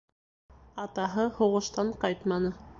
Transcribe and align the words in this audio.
Атаһы 0.85 1.27
һуғыштан 1.37 1.95
ҡайтманы. 2.05 2.55